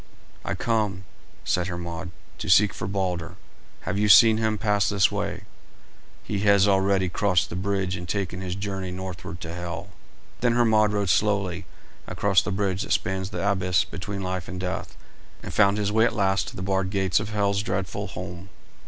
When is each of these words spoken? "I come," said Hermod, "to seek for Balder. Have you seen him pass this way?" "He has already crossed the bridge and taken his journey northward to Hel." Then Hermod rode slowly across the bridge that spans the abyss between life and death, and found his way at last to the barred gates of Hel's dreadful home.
"I 0.43 0.55
come," 0.55 1.03
said 1.45 1.67
Hermod, 1.67 2.09
"to 2.39 2.49
seek 2.49 2.73
for 2.73 2.87
Balder. 2.87 3.35
Have 3.81 3.99
you 3.99 4.09
seen 4.09 4.37
him 4.37 4.57
pass 4.57 4.89
this 4.89 5.11
way?" 5.11 5.43
"He 6.23 6.39
has 6.39 6.67
already 6.67 7.07
crossed 7.07 7.51
the 7.51 7.55
bridge 7.55 7.95
and 7.95 8.09
taken 8.09 8.41
his 8.41 8.55
journey 8.55 8.89
northward 8.89 9.39
to 9.41 9.53
Hel." 9.53 9.89
Then 10.39 10.53
Hermod 10.53 10.91
rode 10.91 11.11
slowly 11.11 11.67
across 12.07 12.41
the 12.41 12.51
bridge 12.51 12.81
that 12.81 12.93
spans 12.93 13.29
the 13.29 13.47
abyss 13.47 13.83
between 13.85 14.23
life 14.23 14.47
and 14.47 14.59
death, 14.59 14.97
and 15.43 15.53
found 15.53 15.77
his 15.77 15.91
way 15.91 16.05
at 16.05 16.15
last 16.15 16.47
to 16.47 16.55
the 16.55 16.63
barred 16.63 16.89
gates 16.89 17.19
of 17.19 17.29
Hel's 17.29 17.61
dreadful 17.61 18.07
home. 18.07 18.49